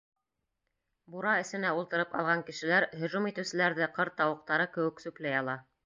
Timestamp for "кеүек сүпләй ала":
4.77-5.61